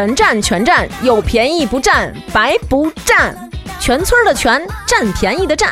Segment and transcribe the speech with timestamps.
[0.00, 3.36] 全占全占，有便宜不占，白不占，
[3.78, 5.70] 全村的全，占便宜的占。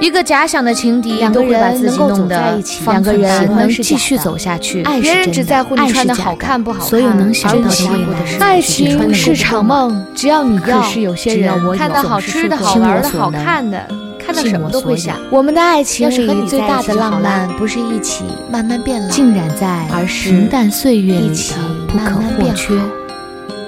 [0.00, 4.82] 一个假想的情敌，两个人能够走在一起，两个人能继续走下去。
[4.84, 8.38] 爱别人只在乎你穿的好看不好看，所有能想到的未来。
[8.40, 10.80] 爱情是场梦，只要你要，
[11.14, 13.86] 只要我看到好吃的好玩的好看的，
[14.32, 15.18] 看到什么都会想。
[15.30, 21.54] 我们的爱情里最大的浪漫，不是一起慢慢变老，浸染在平淡岁月里的
[21.88, 22.74] 不可或缺，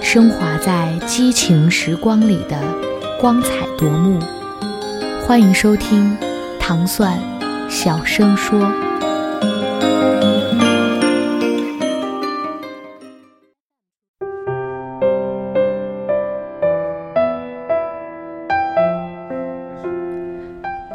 [0.00, 2.56] 升华在激情时光里的
[3.20, 4.20] 光彩夺目。
[5.26, 6.16] 欢迎收听
[6.60, 7.18] 糖蒜
[7.68, 8.60] 小声说。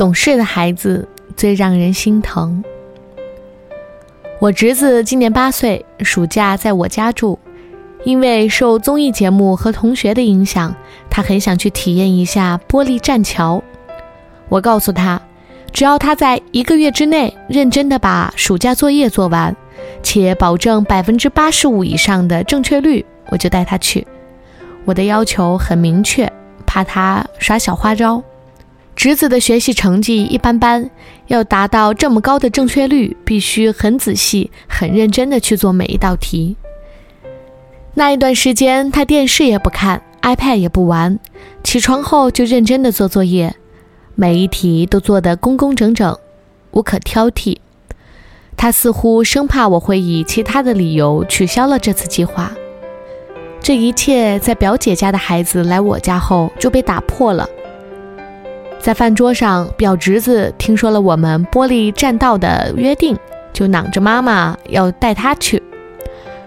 [0.08, 1.06] 懂事的孩子
[1.36, 2.64] 最让人心疼。
[4.40, 7.38] 我侄子今年八岁，暑假在我家住，
[8.06, 10.74] 因为受综艺节目和同学的影响，
[11.10, 13.62] 他很想去体验一下玻璃栈桥。
[14.48, 15.22] 我告诉他，
[15.74, 19.54] 只要他在一个月之内认真的把暑假作业做完，
[20.02, 24.08] 且保证百分之八十五以上的正确率，我就带他去。
[24.86, 26.32] 我的要求很明确，
[26.66, 28.24] 怕他耍小花招。
[28.98, 30.90] 侄子的学习成绩一般般，
[31.28, 36.58] 要达到这么高的正确率，必须很仔细、很认真的去做每一道题。
[37.94, 41.20] 那一段时间，他电视也不看，iPad 也不玩，
[41.64, 43.56] 起床后就认真的做作业。
[44.16, 46.18] 每一题都做得工工整整，
[46.72, 47.58] 无可挑剔。
[48.58, 52.52] 他似乎生怕我会以其他的理由取消了这次计划。
[53.62, 57.48] 这一切在表姐家的孩子来我家后就被打破了。
[58.80, 63.18] 在饭桌上，表侄子听说了我们玻璃栈道的约定，
[63.52, 65.62] 就嚷着妈妈要带他去。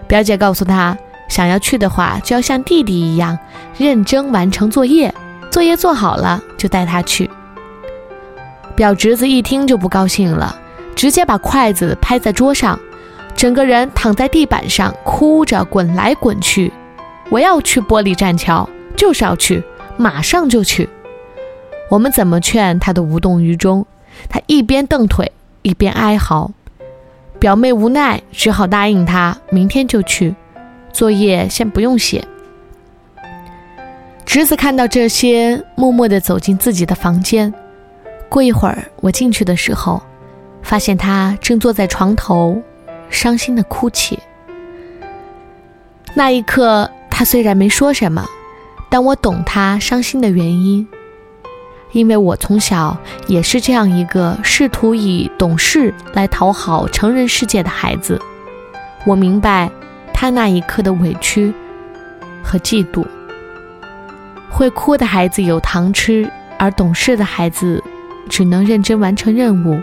[0.07, 0.97] 表姐告诉他，
[1.29, 3.37] 想要去的话，就要像弟弟一样
[3.77, 5.13] 认真完成作业，
[5.51, 7.29] 作业做好了就带他去。
[8.75, 10.59] 表侄子一听就不高兴了，
[10.95, 12.79] 直接把筷子拍在桌上，
[13.35, 16.73] 整个人躺在地板上，哭着滚来滚去。
[17.29, 19.63] 我要去玻璃栈桥，就是要去，
[19.97, 20.89] 马上就去。
[21.91, 23.85] 我们怎么劝他都无动于衷，
[24.29, 25.29] 他一边蹬腿
[25.61, 26.49] 一边哀嚎。
[27.37, 30.33] 表妹无奈，只好答应他明天就去，
[30.93, 32.25] 作业先不用写。
[34.25, 37.53] 侄子看到这些，默默地走进自己的房间。
[38.29, 40.01] 过一会儿，我进去的时候，
[40.63, 42.61] 发现他正坐在床头，
[43.09, 44.17] 伤心的哭泣。
[46.13, 48.25] 那一刻，他虽然没说什么，
[48.89, 50.87] 但我懂他伤心的原因，
[51.91, 52.97] 因为我从小
[53.27, 58.19] 也是这样一个试图以懂事来讨好成人世界的孩子。
[59.05, 59.69] 我明白
[60.13, 61.53] 他那一刻的委屈
[62.43, 63.05] 和嫉妒。
[64.49, 67.83] 会哭的孩子有糖吃，而懂事的孩子。
[68.29, 69.77] 只能认真完成任务，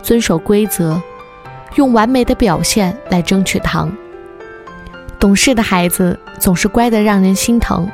[0.00, 1.00] 遵守规则，
[1.74, 3.90] 用完美的表现来争取糖。
[5.18, 7.90] 懂事的孩子总是乖得让人心疼。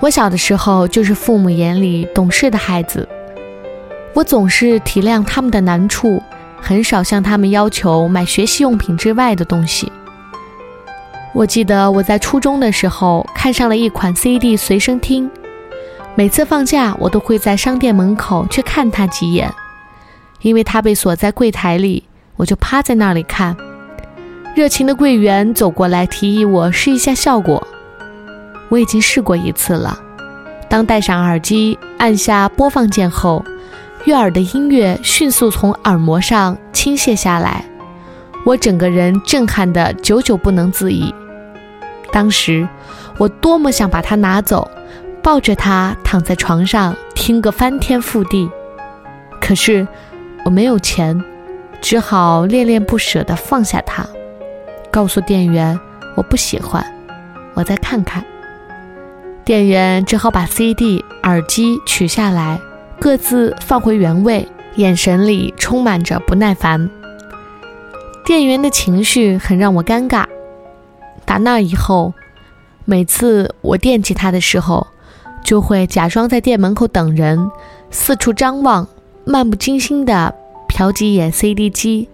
[0.00, 3.06] 我小的时候就是父母眼里懂事的孩子，
[4.14, 6.22] 我总是体谅他们的难处，
[6.58, 9.92] 很少向他们要求买学习用品之外的东西。
[11.34, 15.30] 我记得我在初中的时候看上了一款 CD 随身听。
[16.14, 19.52] 每次放假，我都会在商店门口去看他几眼，
[20.40, 22.04] 因为他被锁在柜台里，
[22.36, 23.54] 我就趴在那里看。
[24.56, 27.64] 热情的柜员走过来提议我试一下效果，
[28.70, 30.00] 我已经试过一次了。
[30.68, 33.44] 当戴上耳机，按下播放键后，
[34.04, 37.64] 悦耳的音乐迅速从耳膜上倾泻下来，
[38.46, 41.14] 我整个人震撼的久久不能自已。
[42.10, 42.66] 当时，
[43.18, 44.70] 我多么想把它拿走。
[45.22, 48.50] 抱着它躺在床上听个翻天覆地，
[49.38, 49.86] 可是
[50.46, 51.22] 我没有钱，
[51.82, 54.02] 只好恋恋不舍地放下它，
[54.90, 55.78] 告诉店员
[56.16, 56.82] 我不喜欢，
[57.52, 58.24] 我再看看。
[59.44, 62.60] 店员只好把 CD、耳机取下来，
[63.00, 64.46] 各自放回原位，
[64.76, 66.88] 眼神里充满着不耐烦。
[68.24, 70.24] 店员的情绪很让我尴尬。
[71.24, 72.12] 打那以后，
[72.84, 74.86] 每次我惦记他的时候，
[75.42, 77.50] 就会假装在店门口等人，
[77.90, 78.86] 四处张望，
[79.24, 80.34] 漫不经心地
[80.68, 82.08] 瞟几眼 CD 机，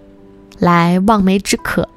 [0.59, 1.89] 来望梅止渴。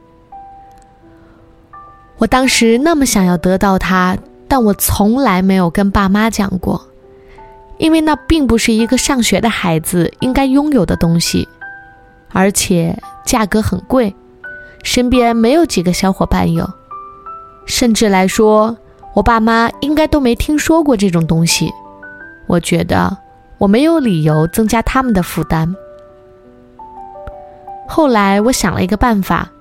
[2.18, 4.18] 我当时那么想要得到它，
[4.50, 6.88] 但我从来没有跟爸妈讲过，
[7.78, 11.48] 因为那并不是一个上学的孩子应该拥有的东西，
[12.34, 14.16] 而且价格很贵，
[14.84, 16.68] 身边没有几个小伙伴有，
[17.68, 18.75] 甚至来说，
[19.13, 21.72] 我爸妈应该都没听说过这种东西。
[22.48, 23.16] 我觉得
[23.60, 25.75] 我没有理由增加他们的负担。
[27.88, 29.52] 后来我想了一个办法，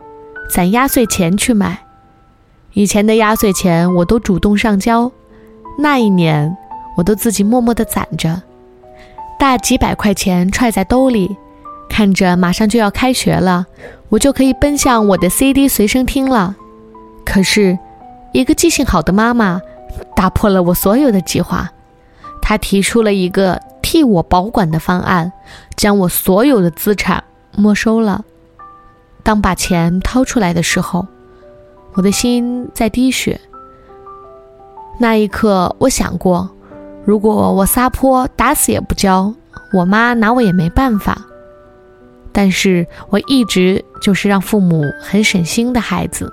[0.50, 1.87] 攒压岁钱去买。
[2.78, 5.10] 以前的压岁钱我都主动上交，
[5.78, 6.56] 那一年
[6.96, 8.40] 我都自己默默地攒着，
[9.36, 11.36] 大几百块钱揣在兜里，
[11.90, 13.66] 看着马上就要开学了，
[14.10, 16.54] 我就可以奔向我的 CD 随身听了。
[17.26, 17.76] 可是，
[18.32, 19.60] 一个记性好的妈妈
[20.14, 21.68] 打破了我所有的计划，
[22.40, 25.32] 她提出了一个替我保管的方案，
[25.74, 27.24] 将我所有的资产
[27.56, 28.24] 没收了。
[29.24, 31.08] 当把钱掏出来的时候。
[31.98, 33.40] 我的心在滴血。
[35.00, 36.48] 那一刻，我想过，
[37.04, 39.34] 如果我撒泼，打死也不交，
[39.72, 41.26] 我妈拿我也没办法。
[42.30, 46.32] 但是我一直就是让父母很省心的孩子。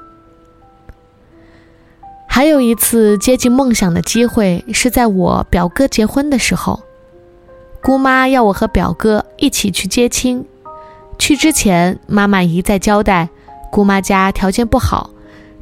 [2.28, 6.84] 还有一次接近梦想的机会，是在我表哥结婚的时候，
[7.82, 10.46] 姑妈要我和表哥一起去接亲。
[11.18, 13.30] 去之前，妈妈一再交代，
[13.72, 15.10] 姑妈家条件不好。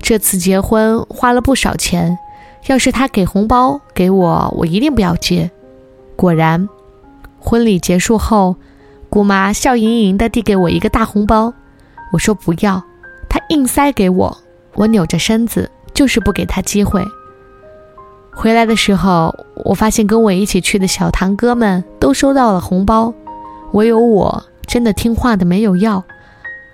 [0.04, 2.20] 这次结婚花了不少钱，
[2.68, 5.50] 要是他给红包给我，我一定不要接。
[6.18, 6.68] 果然，
[7.40, 8.58] 婚礼结束后，
[9.10, 11.54] 姑妈笑盈盈地递给我一个大红包，
[12.12, 12.84] 我说不要，
[13.30, 14.38] 她硬塞给我，
[14.74, 17.02] 我扭着身子，就是不给她机会。
[18.34, 19.34] 回来的时候，
[19.64, 23.14] 我发现跟我一起去的小堂哥们都收到了红包，
[23.72, 26.04] 唯有我真的听话的没有要。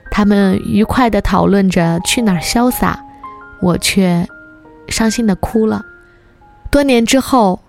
[0.10, 3.06] 他们愉快地讨论着去哪儿潇洒。
[3.62, 4.28] 我却
[4.88, 5.86] 伤心的哭了。
[6.72, 7.60] 多年之后，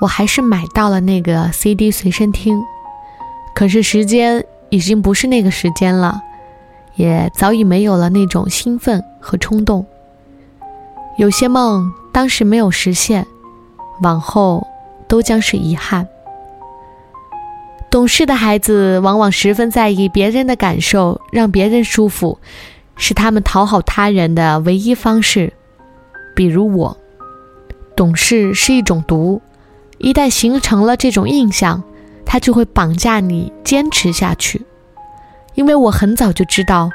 [0.00, 2.62] 我还是买到了那个 CD 随身听，
[3.54, 6.20] 可是时间已经不是那个时间了，
[6.94, 9.84] 也早已没有了那种兴奋和冲动。
[11.16, 13.26] 有些梦当时没有实现，
[14.02, 14.66] 往后
[15.06, 16.08] 都将是遗憾。
[17.90, 22.38] 懂事的孩子往往十分在意别人的感受，让别人舒服。
[22.96, 25.52] 是他们讨好他人的唯一方式，
[26.34, 26.96] 比如我，
[27.96, 29.42] 懂事是一种毒，
[29.98, 31.82] 一旦形成了这种印象，
[32.24, 34.64] 它就会绑架你坚持下去。
[35.54, 36.90] 因为我很早就知道，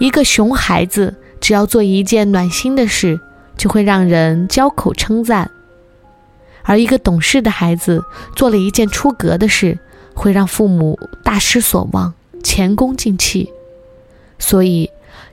[0.00, 3.20] 一个熊孩子只要做一件暖心的事，
[3.56, 5.48] 就会让人交口称赞；
[6.64, 8.02] 而一个懂事的孩子
[8.34, 9.78] 做了一件出格的事，
[10.14, 12.12] 会让父母大失所望，
[12.42, 13.52] 前功尽弃。
[14.38, 14.90] 所以。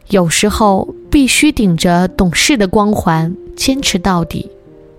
[0.10, 4.50] 有时候必须顶着懂事的光环坚持到底，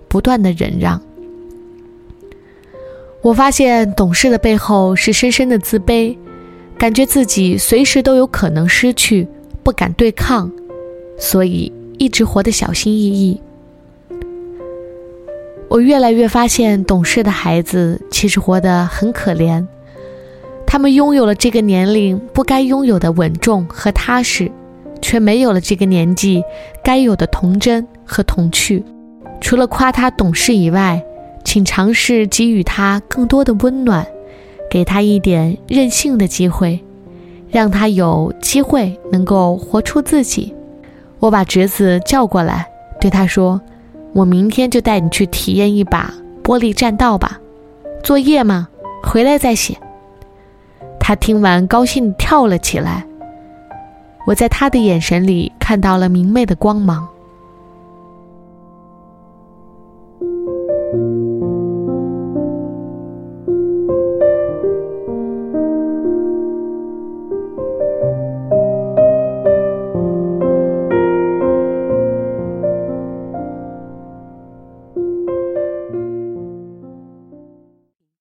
[0.08, 1.00] 不断的忍让。
[3.20, 6.16] 我发现懂事的背后是深深的自卑，
[6.76, 9.28] 感觉自己随时都有可能失去，
[9.62, 10.50] 不敢对抗，
[11.18, 13.40] 所以一直活得小心翼翼。
[15.68, 19.64] 我越来越发现，懂事的孩子其实活得很可怜，
[20.66, 24.50] 他们拥有了这个年龄不该拥有的稳重和踏实。
[25.02, 26.42] 却没有了这个年纪
[26.82, 28.82] 该有的童真和童趣。
[29.40, 31.04] 除了夸他懂事以外，
[31.44, 34.06] 请尝试给予他更多的温暖，
[34.70, 36.82] 给他一点任性的机会，
[37.50, 40.54] 让他有机会能够活出自己。
[41.18, 42.66] 我把侄子叫过来，
[43.00, 43.60] 对他说
[44.14, 47.40] ：“我明天就带你去体验一把玻璃栈道吧。
[48.02, 48.68] 作业吗？
[49.02, 49.76] 回来再写。”
[51.00, 53.04] 他听完，高兴跳了起来。
[54.24, 57.08] 我在他的眼神里看到了明媚的光芒。